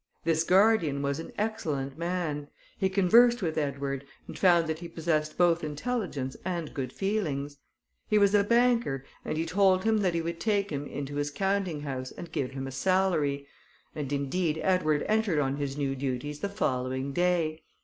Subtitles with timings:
[0.23, 5.37] This guardian was an excellent man; he conversed with Edward, and found that he possessed
[5.37, 7.57] both intelligence and good feelings:
[8.07, 11.29] he was a banker, and he told him that he would take him into his
[11.29, 13.45] counting house and give him a salary:
[13.93, 17.61] and, indeed, Edward entered on his new duties the following day.